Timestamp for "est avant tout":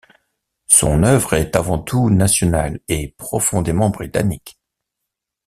1.35-2.09